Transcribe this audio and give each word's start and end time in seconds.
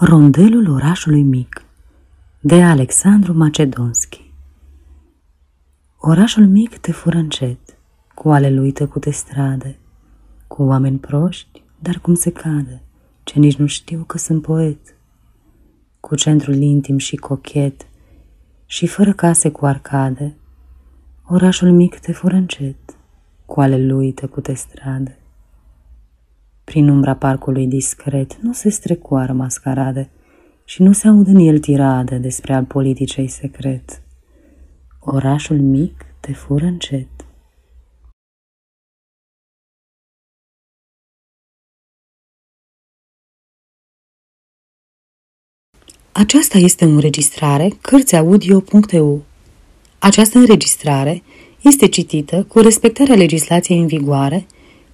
Rondelul 0.00 0.70
orașului 0.70 1.22
mic 1.22 1.64
de 2.40 2.62
Alexandru 2.62 3.32
Macedonski 3.32 4.32
Orașul 5.98 6.46
mic 6.46 6.78
te 6.78 6.92
fură 6.92 7.16
încet, 7.16 7.58
cu 8.14 8.30
ale 8.30 8.50
lui 8.50 8.72
tăcute 8.72 9.10
strade, 9.10 9.78
cu 10.46 10.62
oameni 10.62 10.98
proști, 10.98 11.62
dar 11.78 11.98
cum 11.98 12.14
se 12.14 12.30
cade, 12.30 12.82
ce 13.22 13.38
nici 13.38 13.56
nu 13.56 13.66
știu 13.66 14.04
că 14.06 14.18
sunt 14.18 14.42
poet, 14.42 14.96
cu 16.00 16.14
centrul 16.14 16.54
intim 16.54 16.98
și 16.98 17.16
cochet 17.16 17.86
și 18.66 18.86
fără 18.86 19.12
case 19.12 19.50
cu 19.50 19.66
arcade, 19.66 20.36
orașul 21.26 21.70
mic 21.70 21.98
te 21.98 22.12
fură 22.12 22.34
încet, 22.34 22.96
cu 23.46 23.60
ale 23.60 23.86
lui 23.86 24.12
tăcute 24.12 24.54
strade. 24.54 25.18
Prin 26.68 26.88
umbra 26.88 27.14
parcului 27.14 27.66
discret 27.66 28.36
nu 28.40 28.52
se 28.52 28.68
strecoară 28.68 29.32
mascarade 29.32 30.10
și 30.64 30.82
nu 30.82 30.92
se 30.92 31.08
aud 31.08 31.26
în 31.26 31.36
el 31.36 31.58
tirade 31.58 32.16
despre 32.16 32.54
al 32.54 32.64
politicei 32.64 33.28
secret. 33.28 34.02
Orașul 35.00 35.60
mic 35.60 36.04
te 36.20 36.32
fură 36.32 36.64
încet. 36.64 37.08
Aceasta 46.12 46.58
este 46.58 46.84
o 46.84 46.88
înregistrare 46.88 47.68
Cărțiaudio.eu. 47.80 49.22
Această 49.98 50.38
înregistrare 50.38 51.22
este 51.60 51.88
citită 51.88 52.44
cu 52.44 52.58
respectarea 52.58 53.14
legislației 53.14 53.78
în 53.78 53.86
vigoare 53.86 54.46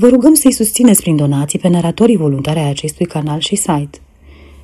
Vă 0.00 0.08
rugăm 0.08 0.34
să-i 0.34 0.52
susțineți 0.52 1.00
prin 1.00 1.16
donații 1.16 1.58
pe 1.58 1.68
naratorii 1.68 2.16
voluntari 2.16 2.58
ai 2.58 2.68
acestui 2.68 3.06
canal 3.06 3.38
și 3.38 3.56
site. 3.56 3.98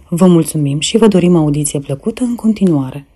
Vă 0.08 0.26
mulțumim 0.26 0.80
și 0.80 0.96
vă 0.96 1.06
dorim 1.06 1.36
audiție 1.36 1.78
plăcută 1.78 2.22
în 2.22 2.34
continuare. 2.34 3.06